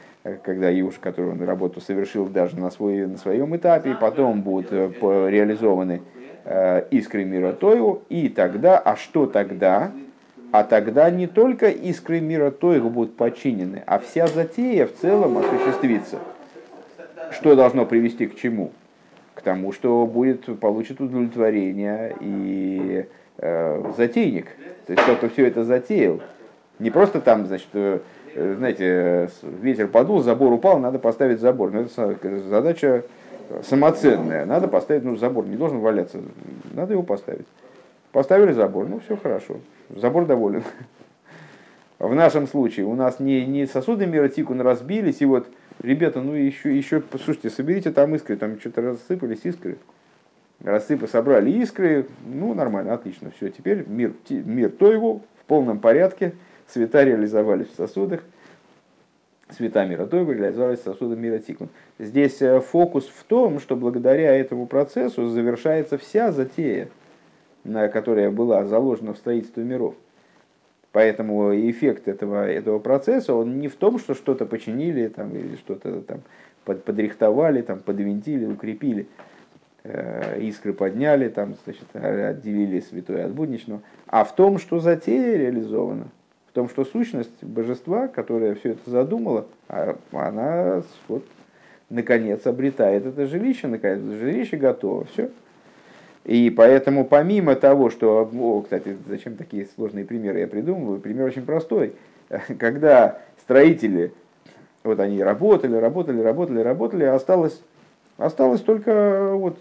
[0.43, 4.89] Когда Юж, который он работу совершил даже на, свой, на своем этапе, потом будут э,
[5.29, 6.01] реализованы
[6.91, 9.93] искры мира Тою, и тогда, а что тогда?
[10.51, 16.19] А тогда не только искры мира Тойгу будут подчинены, а вся затея в целом осуществится.
[17.31, 18.71] Что должно привести к чему?
[19.33, 23.07] К тому, что будет, получит удовлетворение и
[23.39, 24.45] э, затейник.
[24.85, 26.21] То есть кто-то все это затеял.
[26.77, 27.99] Не просто там, значит, э,
[28.35, 31.71] знаете, ветер подул, забор упал, надо поставить забор.
[31.71, 33.03] Но это задача
[33.63, 34.45] самоценная.
[34.45, 36.19] Надо поставить, ну, забор не должен валяться,
[36.73, 37.45] надо его поставить.
[38.11, 39.55] Поставили забор, ну все хорошо
[39.89, 40.63] забор доволен.
[41.99, 45.47] В нашем случае у нас не, не сосуды мира тикун разбились, и вот,
[45.81, 49.77] ребята, ну еще, еще, послушайте, соберите там искры, там что-то рассыпались искры.
[50.61, 56.33] Рассыпы собрали искры, ну нормально, отлично, все, теперь мир, мир то его в полном порядке,
[56.67, 58.21] цвета реализовались в сосудах,
[59.49, 61.69] цвета мира то его реализовались в сосудах мира тикун.
[61.99, 66.89] Здесь э, фокус в том, что благодаря этому процессу завершается вся затея–
[67.63, 69.95] которая была заложена в строительстве миров.
[70.91, 76.01] Поэтому эффект этого, этого процесса, он не в том, что что-то починили там, или что-то
[76.01, 76.21] там
[76.65, 79.07] под, подрихтовали, там, подвинтили, укрепили,
[79.83, 86.09] э, искры подняли, там, значит, отделили святое от будничного, а в том, что затея реализована,
[86.53, 91.25] в том, что сущность божества, которая все это задумала, а, она вот,
[91.89, 95.31] наконец обретает это жилище, наконец жилище готово, все,
[96.25, 101.43] и поэтому помимо того, что, о, кстати, зачем такие сложные примеры я придумываю, пример очень
[101.43, 101.95] простой.
[102.59, 104.13] Когда строители,
[104.83, 107.59] вот они работали, работали, работали, работали, осталось,
[108.17, 109.57] осталось только вот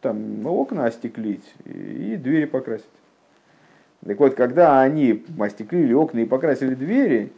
[0.00, 2.86] там окна остеклить и двери покрасить.
[4.04, 7.32] Так вот, когда они остеклили окна и покрасили двери,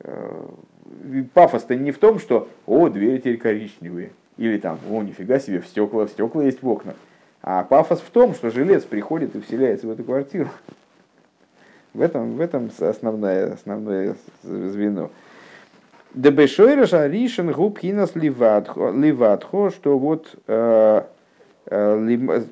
[0.00, 0.46] э,
[1.32, 5.66] пафос-то не в том, что «О, двери теперь коричневые», или там «О, нифига себе, в
[5.66, 6.96] стекла, в стекла есть в окнах».
[7.42, 10.48] А пафос в том, что жилец приходит и вселяется в эту квартиру.
[11.94, 15.10] В этом, в этом основное, основное звено.
[16.14, 21.02] Дебешойраша ришен губ хинас ливатхо, что вот э,
[21.66, 22.42] э,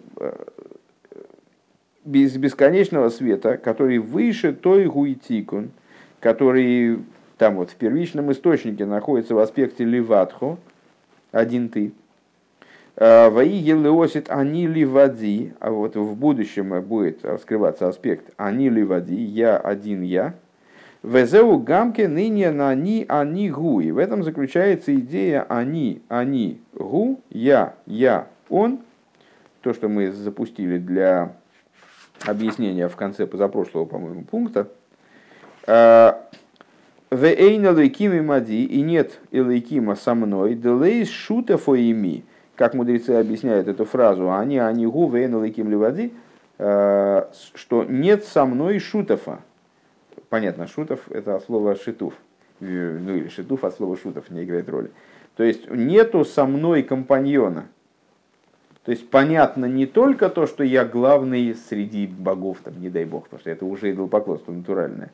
[2.11, 5.71] без бесконечного света, который выше той гуйтикун,
[6.19, 6.99] который
[7.39, 10.59] там вот в первичном источнике находится в аспекте ливатхо,
[11.33, 11.93] один ты,
[12.97, 19.15] Ваи елеосит они ли води, а вот в будущем будет раскрываться аспект они ли води,
[19.15, 20.35] я один я.
[21.03, 23.81] Везеу гамке ныне на они, они гу.
[23.81, 28.81] И в этом заключается идея они, они гу, я, я, он.
[29.63, 31.33] То, что мы запустили для
[32.27, 34.69] объяснения в конце позапрошлого, по-моему, пункта.
[35.67, 42.25] Вейна лейкими мади, и нет элейкима со мной, делейс шута фоими
[42.61, 46.13] как мудрецы объясняют эту фразу, они, они гу, вейн, лейким ливади,
[46.59, 49.39] э, что нет со мной шутофа.
[50.29, 52.13] Понятно, шутов это слово шитуф.
[52.61, 54.91] Э, ну или шитуф от слова шутов не играет роли.
[55.37, 57.65] То есть нету со мной компаньона.
[58.91, 63.25] То есть понятно не только то, что я главный среди богов, там, не дай бог,
[63.29, 65.13] потому что это уже идолопоклонство натуральное,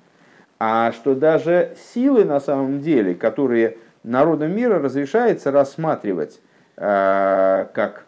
[0.58, 6.40] а что даже силы на самом деле, которые народам мира разрешается рассматривать
[6.76, 8.06] Э, как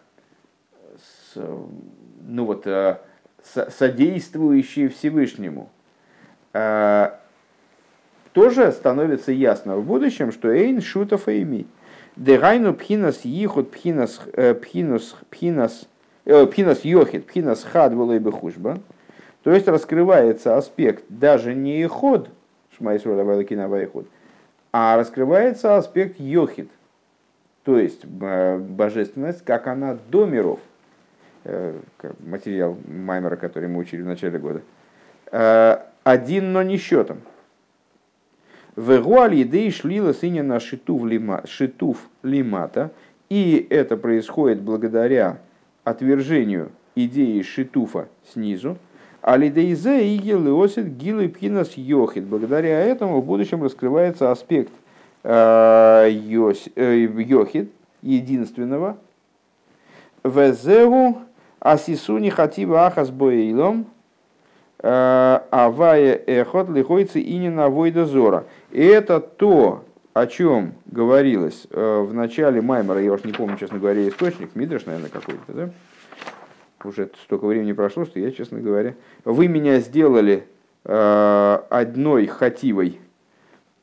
[1.35, 2.99] ну вот, э,
[3.43, 5.71] содействующие Всевышнему,
[6.53, 7.11] э,
[8.33, 11.67] тоже становится ясно в будущем, что Эйн Шутов Эйми.
[12.19, 14.21] Дегайну пхинас йихот пхинас
[14.61, 15.89] пхинас пхинас
[16.25, 18.79] пхинас йохит пхинас хад бехушба.
[19.45, 22.29] То есть раскрывается аспект даже не иход,
[22.77, 23.71] шмайсура валакина
[24.73, 26.69] а раскрывается аспект йохит,
[27.65, 30.59] То есть божественность, как она до миров,
[32.27, 37.21] материал Маймера, который мы учили в начале года, один, но не счетом.
[38.79, 41.03] Вегуаль едей шлила сыня на шитув
[42.23, 42.93] лимата,
[43.29, 45.39] и это происходит благодаря
[45.83, 48.79] отвержению идеи шитуфа снизу,
[49.21, 52.23] а лидейзе и гилосит гилы пхинас йохит.
[52.23, 54.71] Благодаря этому в будущем раскрывается аспект
[55.25, 57.73] э, э, йохит,
[58.03, 58.97] единственного.
[60.23, 61.19] Везеву
[61.59, 63.87] асисуни хатива ахас боейлом
[64.81, 68.45] э, авая эхот лихойцы и не навойда зора.
[68.73, 74.55] Это то, о чем говорилось в начале Маймера, я уж не помню, честно говоря, источник,
[74.55, 75.71] Мидриш, наверное, какой-то, да?
[76.85, 78.95] уже столько времени прошло, что я, честно говоря,
[79.25, 80.47] вы меня сделали
[80.85, 83.01] э, одной хативой,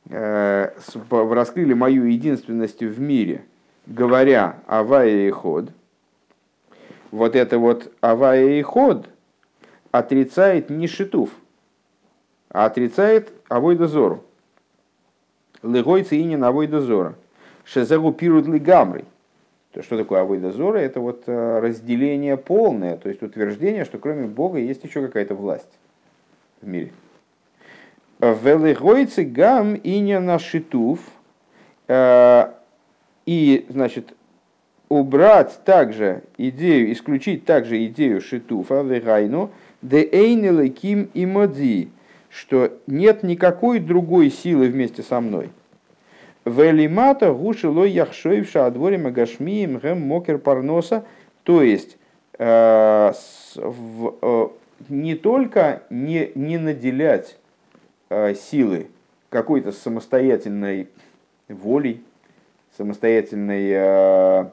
[0.08, 0.70] э,
[1.10, 3.44] раскрыли мою единственность в мире,
[3.86, 5.70] говоря Авая и Ход.
[7.10, 9.08] Вот это вот Авая и Ход
[9.90, 11.30] отрицает не Шитув,
[12.50, 14.24] а отрицает Авойда Зору.
[15.62, 17.14] Легойцы и не Авойда Зора.
[17.64, 19.04] Шезагу пируд ли гамрой
[19.76, 20.78] то что такое авойда зора?
[20.78, 25.68] Это вот э, разделение полное, то есть утверждение, что кроме Бога есть еще какая-то власть
[26.62, 26.92] в мире.
[28.18, 31.00] Велигойцы гам иня на шитув.
[31.88, 32.52] Э,
[33.26, 34.14] и, значит,
[34.88, 39.50] убрать также идею, исключить также идею шитуфа, вегайну,
[39.82, 41.90] де эйнелы ким и моди,
[42.36, 45.50] что нет никакой другой силы вместе со мной.
[46.44, 51.06] Велимата гушило яхшоевша адворе магашмием гэм мокер парноса.
[51.44, 51.96] То есть
[52.38, 53.12] э,
[53.56, 54.48] в, э,
[54.90, 57.38] не только не, не наделять
[58.10, 58.88] э, силы
[59.30, 60.88] какой-то самостоятельной
[61.48, 62.04] волей,
[62.76, 64.50] самостоятельной, э,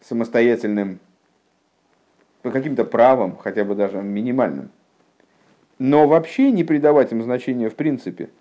[0.00, 0.98] самостоятельным
[2.42, 4.70] каким-то правом, хотя бы даже минимальным,
[5.78, 8.30] но вообще не придавать им значения в принципе–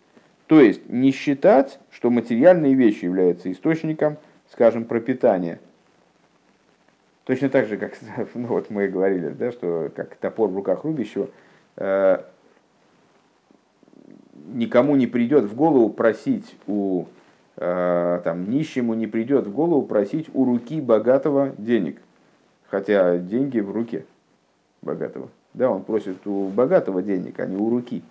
[0.47, 4.17] то есть не считать, что материальные вещи являются источником,
[4.49, 5.59] скажем, пропитания.
[7.25, 7.97] Точно так же, как
[8.33, 11.29] ну, вот мы говорили, да, что как топор в руках рубящего,
[11.75, 12.23] э,
[14.53, 17.05] никому не придет в голову просить у
[17.57, 22.01] э, там, нищему не придет в голову просить у руки богатого денег.
[22.69, 24.05] Хотя деньги в руке
[24.81, 25.29] богатого.
[25.57, 28.03] Да, он просит у богатого денег, а не у руки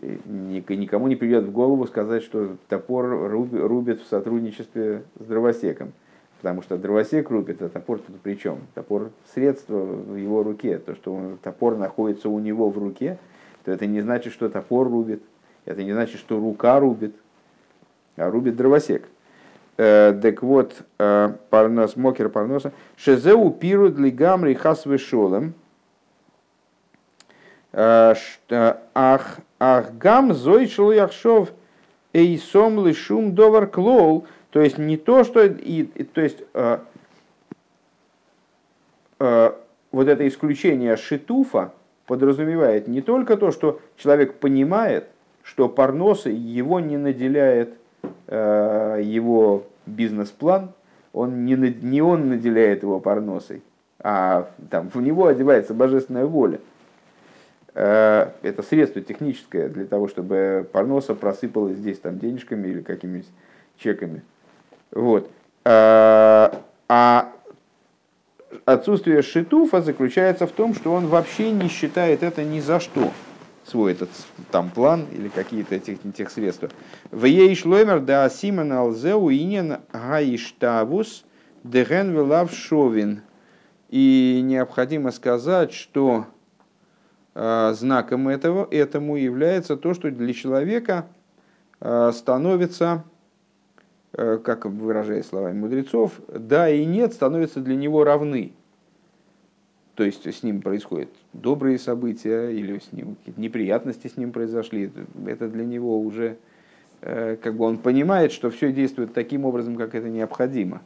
[0.00, 5.92] никому не придет в голову сказать, что топор рубит в сотрудничестве с дровосеком.
[6.38, 8.60] Потому что дровосек рубит, а топор тут при чем?
[8.74, 10.78] Топор– средство в его руке.
[10.78, 13.18] То, что он, топор находится у него в руке,
[13.66, 15.22] то это не значит, что топор рубит.
[15.66, 17.14] Это не значит, что рука рубит,
[18.16, 19.06] а рубит дровосек.
[19.76, 22.72] Э, так вот, э, парнос, мокер парноса.
[22.96, 25.52] Шезеу пиру длигамри хас вешолем.
[27.72, 28.14] Э,
[28.94, 31.50] ах, ах гам зой яхшов
[32.12, 34.26] эйсом лишум довар клоу.
[34.50, 35.44] То есть не то, что...
[35.44, 36.78] И, то есть э,
[39.20, 39.52] э,
[39.92, 41.72] вот это исключение шитуфа
[42.06, 45.06] подразумевает не только то, что человек понимает,
[45.44, 47.74] что парносы его не наделяет
[48.26, 50.72] э, его бизнес-план,
[51.12, 53.62] он не, не он наделяет его парносой,
[54.00, 56.60] а там в него одевается божественная воля.
[57.74, 63.28] Э, это средство техническое для того, чтобы парноса просыпалось здесь там денежками или какими-нибудь
[63.78, 64.22] чеками.
[64.90, 65.30] Вот.
[65.64, 66.50] Э,
[66.88, 67.32] а
[68.64, 73.12] отсутствие шитуфа заключается в том, что он вообще не считает это ни за что
[73.64, 74.10] свой этот
[74.50, 76.70] там план или какие-то этих тех средства.
[77.12, 81.24] В ей шлоймер да симон алзеу инен гаиштавус
[81.62, 83.22] деген шовин.
[83.90, 86.26] И необходимо сказать, что
[87.34, 91.06] знаком этого, этому является то, что для человека
[91.80, 93.04] э, становится,
[94.12, 98.52] э, как выражая словами мудрецов, да и нет становятся для него равны.
[99.94, 104.90] То есть с ним происходят добрые события или с ним какие-то неприятности с ним произошли.
[105.26, 106.38] Это для него уже,
[107.02, 110.80] как бы он понимает, что все действует таким образом, как это необходимо.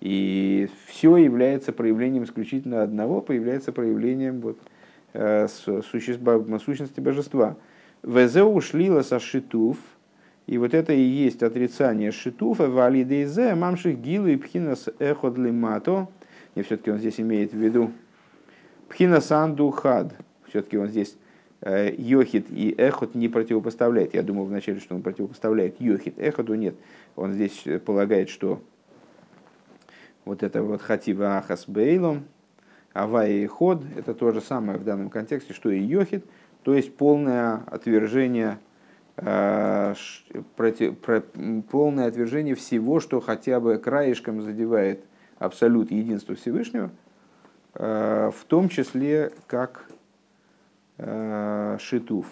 [0.00, 4.75] И все является проявлением исключительно одного, появляется проявлением вот, Э,
[5.48, 7.56] сущности божества.
[8.02, 9.78] Везе ушлила со шитуф,
[10.46, 16.08] и вот это и есть отрицание шитуфа, валидейзе, мамших гилу и пхинас эход лимато,
[16.54, 17.90] и все-таки он здесь имеет в виду
[18.88, 20.14] пхинас анду хад,
[20.48, 21.16] все-таки он здесь
[21.60, 24.14] э, Йохид и Эхот не противопоставляет.
[24.14, 26.54] Я думал вначале, что он противопоставляет Йохид Эходу.
[26.54, 26.76] Нет,
[27.16, 28.62] он здесь полагает, что
[30.24, 32.24] вот это вот Хатива Ахас Бейлом,
[33.02, 36.24] Авая и Ход, это то же самое в данном контексте, что и Йохид,
[36.62, 38.58] то есть полное отвержение
[39.16, 39.94] Э,
[40.56, 41.22] против, про,
[41.70, 45.04] полное отвержение всего, что хотя бы краешком задевает
[45.38, 46.90] абсолют единства Всевышнего,
[47.74, 49.86] э, в том числе как
[50.98, 52.26] э, шитуф,